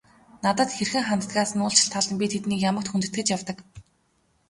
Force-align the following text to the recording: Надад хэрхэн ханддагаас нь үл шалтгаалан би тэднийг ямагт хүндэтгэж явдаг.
Надад 0.43 0.69
хэрхэн 0.77 1.03
ханддагаас 1.09 1.51
нь 1.55 1.63
үл 1.65 1.75
шалтгаалан 1.79 2.15
би 2.19 2.25
тэднийг 2.33 2.59
ямагт 2.69 2.87
хүндэтгэж 2.89 3.27
явдаг. 3.35 3.57